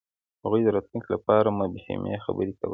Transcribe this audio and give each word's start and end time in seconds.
هغوی 0.43 0.61
د 0.63 0.69
راتلونکي 0.75 1.09
لپاره 1.15 1.55
مبهمې 1.59 2.15
خبرې 2.25 2.53
کولې. 2.59 2.69